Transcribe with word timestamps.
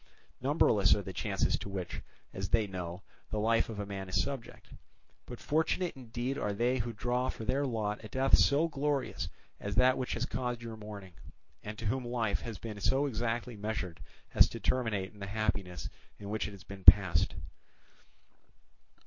Numberless 0.41 0.95
are 0.95 1.03
the 1.03 1.13
chances 1.13 1.59
to 1.59 1.69
which, 1.69 2.01
as 2.33 2.49
they 2.49 2.65
know, 2.65 3.03
the 3.29 3.37
life 3.37 3.69
of 3.69 3.87
man 3.87 4.09
is 4.09 4.19
subject; 4.19 4.71
but 5.27 5.39
fortunate 5.39 5.95
indeed 5.95 6.39
are 6.39 6.53
they 6.53 6.79
who 6.79 6.91
draw 6.91 7.29
for 7.29 7.45
their 7.45 7.67
lot 7.67 8.03
a 8.03 8.07
death 8.07 8.35
so 8.35 8.67
glorious 8.67 9.29
as 9.59 9.75
that 9.75 9.99
which 9.99 10.13
has 10.13 10.25
caused 10.25 10.63
your 10.63 10.75
mourning, 10.75 11.13
and 11.61 11.77
to 11.77 11.85
whom 11.85 12.03
life 12.03 12.41
has 12.41 12.57
been 12.57 12.79
so 12.81 13.05
exactly 13.05 13.55
measured 13.55 13.99
as 14.33 14.49
to 14.49 14.59
terminate 14.59 15.13
in 15.13 15.19
the 15.19 15.27
happiness 15.27 15.87
in 16.17 16.31
which 16.31 16.47
it 16.47 16.51
has 16.53 16.63
been 16.63 16.83
passed. 16.83 17.35